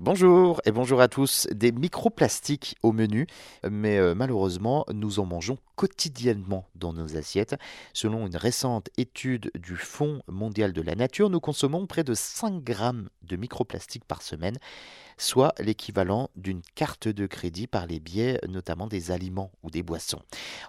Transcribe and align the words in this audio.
Bonjour 0.00 0.60
et 0.64 0.72
bonjour 0.72 1.00
à 1.00 1.06
tous. 1.06 1.46
Des 1.52 1.70
microplastiques 1.70 2.74
au 2.82 2.90
menu, 2.90 3.28
mais 3.62 3.96
euh, 3.96 4.16
malheureusement, 4.16 4.84
nous 4.92 5.20
en 5.20 5.24
mangeons 5.24 5.56
quotidiennement 5.76 6.68
dans 6.74 6.92
nos 6.92 7.16
assiettes. 7.16 7.54
Selon 7.92 8.26
une 8.26 8.36
récente 8.36 8.90
étude 8.96 9.52
du 9.54 9.76
Fonds 9.76 10.20
mondial 10.26 10.72
de 10.72 10.82
la 10.82 10.96
nature, 10.96 11.30
nous 11.30 11.40
consommons 11.40 11.86
près 11.86 12.02
de 12.02 12.14
5 12.14 12.62
grammes 12.62 13.08
de 13.22 13.36
microplastiques 13.36 14.04
par 14.04 14.22
semaine, 14.22 14.58
soit 15.16 15.54
l'équivalent 15.60 16.28
d'une 16.36 16.62
carte 16.74 17.08
de 17.08 17.26
crédit 17.26 17.66
par 17.66 17.86
les 17.86 18.00
biais 18.00 18.40
notamment 18.48 18.86
des 18.86 19.10
aliments 19.10 19.52
ou 19.62 19.70
des 19.70 19.82
boissons. 19.82 20.20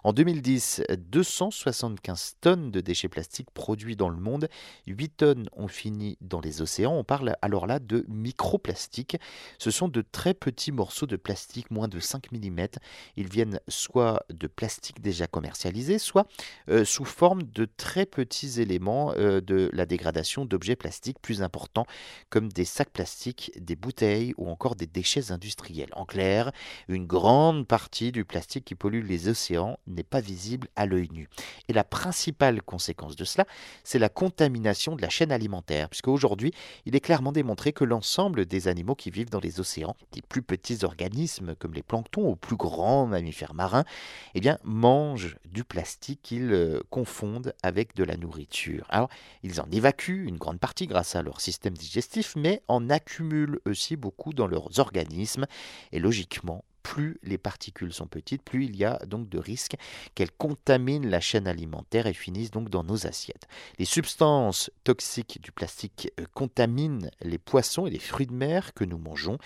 En 0.03 0.13
2010, 0.13 0.83
275 0.97 2.35
tonnes 2.41 2.71
de 2.71 2.81
déchets 2.81 3.09
plastiques 3.09 3.51
produits 3.51 3.95
dans 3.95 4.09
le 4.09 4.19
monde, 4.19 4.49
8 4.87 5.17
tonnes 5.17 5.49
ont 5.53 5.67
fini 5.67 6.17
dans 6.21 6.41
les 6.41 6.61
océans. 6.61 6.93
On 6.93 7.03
parle 7.03 7.35
alors 7.41 7.67
là 7.67 7.79
de 7.79 8.05
microplastiques. 8.07 9.14
Ce 9.57 9.71
sont 9.71 9.87
de 9.87 10.01
très 10.01 10.33
petits 10.33 10.71
morceaux 10.71 11.05
de 11.05 11.15
plastique, 11.15 11.71
moins 11.71 11.87
de 11.87 11.99
5 11.99 12.31
mm. 12.31 12.67
Ils 13.15 13.29
viennent 13.29 13.59
soit 13.67 14.23
de 14.29 14.47
plastique 14.47 15.01
déjà 15.01 15.27
commercialisé, 15.27 15.99
soit 15.99 16.27
euh, 16.69 16.85
sous 16.85 17.05
forme 17.05 17.43
de 17.43 17.67
très 17.77 18.05
petits 18.05 18.61
éléments 18.61 19.13
euh, 19.17 19.41
de 19.41 19.69
la 19.73 19.85
dégradation 19.85 20.45
d'objets 20.45 20.75
plastiques 20.75 21.19
plus 21.21 21.41
importants, 21.41 21.85
comme 22.29 22.49
des 22.51 22.65
sacs 22.65 22.91
plastiques, 22.91 23.51
des 23.59 23.75
bouteilles 23.75 24.33
ou 24.37 24.49
encore 24.49 24.75
des 24.75 24.87
déchets 24.87 25.31
industriels. 25.31 25.89
En 25.93 26.05
clair, 26.05 26.51
une 26.87 27.05
grande 27.05 27.67
partie 27.67 28.11
du 28.11 28.25
plastique 28.25 28.65
qui 28.65 28.75
pollue 28.75 29.05
les 29.05 29.27
océans 29.27 29.79
n'est 29.87 30.03
pas 30.03 30.21
visible 30.21 30.67
à 30.75 30.85
l'œil 30.85 31.09
nu. 31.11 31.29
Et 31.67 31.73
la 31.73 31.83
principale 31.83 32.61
conséquence 32.61 33.15
de 33.15 33.25
cela, 33.25 33.45
c'est 33.83 33.99
la 33.99 34.09
contamination 34.09 34.95
de 34.95 35.01
la 35.01 35.09
chaîne 35.09 35.31
alimentaire, 35.31 35.89
puisque 35.89 36.07
aujourd'hui, 36.07 36.53
il 36.85 36.95
est 36.95 36.99
clairement 36.99 37.31
démontré 37.31 37.73
que 37.73 37.83
l'ensemble 37.83 38.45
des 38.45 38.67
animaux 38.67 38.95
qui 38.95 39.04
vivent 39.09 39.29
dans 39.29 39.39
les 39.39 39.59
océans, 39.59 39.95
des 40.11 40.21
plus 40.21 40.41
petits 40.41 40.83
organismes 40.83 41.55
comme 41.55 41.73
les 41.73 41.83
planctons 41.83 42.27
aux 42.27 42.35
plus 42.35 42.55
grands 42.55 43.05
mammifères 43.05 43.53
marins, 43.53 43.85
eh 44.33 44.39
bien, 44.39 44.57
mangent 44.63 45.37
du 45.45 45.63
plastique 45.63 46.21
qu'ils 46.21 46.51
euh, 46.51 46.81
confondent 46.89 47.53
avec 47.63 47.95
de 47.95 48.03
la 48.03 48.17
nourriture. 48.17 48.85
Alors, 48.89 49.09
ils 49.43 49.61
en 49.61 49.69
évacuent 49.71 50.25
une 50.27 50.37
grande 50.37 50.59
partie 50.59 50.87
grâce 50.87 51.15
à 51.15 51.21
leur 51.21 51.41
système 51.41 51.73
digestif, 51.73 52.35
mais 52.35 52.61
en 52.67 52.89
accumulent 52.89 53.59
aussi 53.65 53.95
beaucoup 53.95 54.33
dans 54.33 54.47
leurs 54.47 54.79
organismes 54.79 55.45
et 55.91 55.99
logiquement 55.99 56.63
plus 56.95 57.19
les 57.23 57.37
particules 57.37 57.91
sont 57.91 58.07
petites, 58.07 58.41
plus 58.41 58.63
il 58.63 58.77
y 58.77 58.85
a 58.85 58.99
donc 59.05 59.27
de 59.27 59.37
risques 59.37 59.75
qu'elles 60.13 60.31
contaminent 60.31 61.05
la 61.09 61.19
chaîne 61.19 61.45
alimentaire 61.45 62.07
et 62.07 62.13
finissent 62.13 62.51
donc 62.51 62.69
dans 62.69 62.85
nos 62.85 63.05
assiettes. 63.05 63.49
Les 63.79 63.83
substances 63.83 64.71
toxiques 64.85 65.41
du 65.41 65.51
plastique 65.51 66.09
euh, 66.21 66.23
contaminent 66.33 67.11
les 67.19 67.37
poissons 67.37 67.85
et 67.85 67.89
les 67.89 67.99
fruits 67.99 68.27
de 68.27 68.33
mer 68.33 68.73
que 68.73 68.85
nous 68.85 68.97
mangeons, 68.97 69.37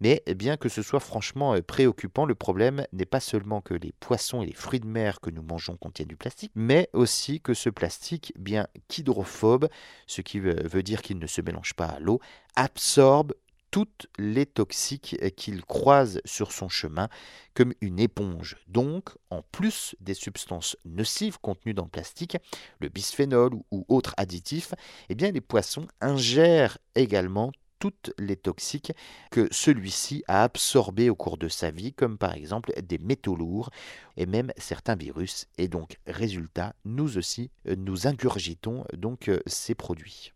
mais 0.00 0.24
bien 0.34 0.56
que 0.56 0.68
ce 0.68 0.82
soit 0.82 0.98
franchement 0.98 1.54
euh, 1.54 1.62
préoccupant, 1.62 2.24
le 2.24 2.34
problème 2.34 2.84
n'est 2.92 3.06
pas 3.06 3.20
seulement 3.20 3.60
que 3.60 3.74
les 3.74 3.92
poissons 4.00 4.42
et 4.42 4.46
les 4.46 4.52
fruits 4.52 4.80
de 4.80 4.88
mer 4.88 5.20
que 5.20 5.30
nous 5.30 5.42
mangeons 5.42 5.76
contiennent 5.76 6.08
du 6.08 6.16
plastique, 6.16 6.50
mais 6.56 6.90
aussi 6.92 7.40
que 7.40 7.54
ce 7.54 7.70
plastique, 7.70 8.32
bien 8.36 8.66
qu'hydrophobe, 8.88 9.68
ce 10.08 10.22
qui 10.22 10.40
veut 10.40 10.82
dire 10.82 11.02
qu'il 11.02 11.20
ne 11.20 11.28
se 11.28 11.40
mélange 11.40 11.74
pas 11.74 11.86
à 11.86 12.00
l'eau, 12.00 12.20
absorbe 12.56 13.32
toutes 13.76 14.06
les 14.18 14.46
toxiques 14.46 15.18
qu'il 15.36 15.62
croise 15.62 16.22
sur 16.24 16.50
son 16.50 16.70
chemin 16.70 17.10
comme 17.52 17.74
une 17.82 18.00
éponge. 18.00 18.56
Donc, 18.68 19.10
en 19.28 19.42
plus 19.42 19.94
des 20.00 20.14
substances 20.14 20.78
nocives 20.86 21.38
contenues 21.38 21.74
dans 21.74 21.84
le 21.84 21.90
plastique, 21.90 22.38
le 22.80 22.88
bisphénol 22.88 23.52
ou 23.70 23.84
autres 23.88 24.14
additifs, 24.16 24.72
eh 25.10 25.14
bien 25.14 25.30
les 25.30 25.42
poissons 25.42 25.86
ingèrent 26.00 26.78
également 26.94 27.52
toutes 27.78 28.14
les 28.18 28.36
toxiques 28.36 28.94
que 29.30 29.46
celui-ci 29.50 30.24
a 30.26 30.44
absorbées 30.44 31.10
au 31.10 31.14
cours 31.14 31.36
de 31.36 31.48
sa 31.48 31.70
vie, 31.70 31.92
comme 31.92 32.16
par 32.16 32.32
exemple 32.32 32.72
des 32.82 32.96
métaux 32.96 33.36
lourds 33.36 33.68
et 34.16 34.24
même 34.24 34.52
certains 34.56 34.96
virus. 34.96 35.48
Et 35.58 35.68
donc, 35.68 35.98
résultat, 36.06 36.74
nous 36.86 37.18
aussi, 37.18 37.50
nous 37.66 38.06
ingurgitons 38.06 38.86
donc 38.94 39.30
ces 39.44 39.74
produits. 39.74 40.32